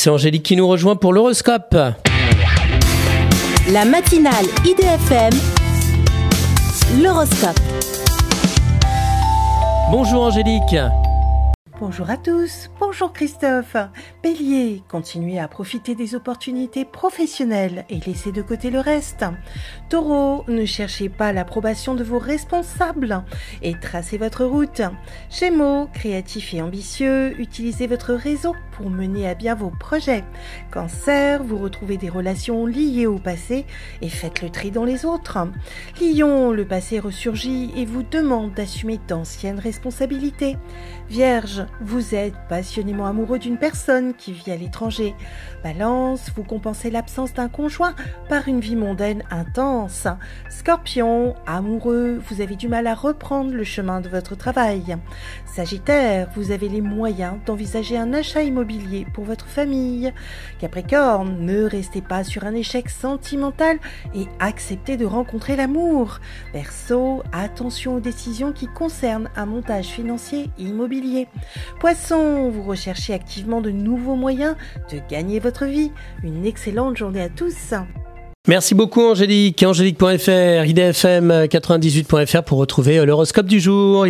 [0.00, 1.74] C'est Angélique qui nous rejoint pour l'horoscope.
[3.72, 5.32] La matinale IDFM,
[7.02, 7.58] l'horoscope.
[9.90, 10.76] Bonjour Angélique.
[11.80, 13.76] Bonjour à tous, bonjour Christophe.
[14.22, 19.24] Bélier, continuez à profiter des opportunités professionnelles et laissez de côté le reste.
[19.90, 23.24] Taureau, ne cherchez pas l'approbation de vos responsables
[23.62, 24.82] et tracez votre route.
[25.28, 30.22] Gémeaux, créatif et ambitieux, utilisez votre réseau pour mener à bien vos projets.
[30.70, 33.66] Cancer, vous retrouvez des relations liées au passé
[34.02, 35.38] et faites le tri dans les autres.
[36.00, 40.56] Lion, le passé ressurgit et vous demande d'assumer d'anciennes responsabilités.
[41.10, 45.14] Vierge, vous êtes passionnément amoureux d'une personne qui vit à l'étranger.
[45.64, 47.96] Balance, vous compensez l'absence d'un conjoint
[48.28, 50.06] par une vie mondaine intense.
[50.50, 54.96] Scorpion, amoureux, vous avez du mal à reprendre le chemin de votre travail.
[55.46, 58.67] Sagittaire, vous avez les moyens d'envisager un achat immobilier
[59.12, 60.12] pour votre famille.
[60.58, 63.78] Capricorne, ne restez pas sur un échec sentimental
[64.14, 66.20] et acceptez de rencontrer l'amour.
[66.52, 71.28] Verseau, attention aux décisions qui concernent un montage financier immobilier.
[71.80, 74.56] Poisson, vous recherchez activement de nouveaux moyens
[74.92, 75.92] de gagner votre vie.
[76.22, 77.74] Une excellente journée à tous.
[78.48, 79.62] Merci beaucoup Angélique.
[79.62, 84.06] Angélique.fr, idfm98.fr pour retrouver l'horoscope du jour.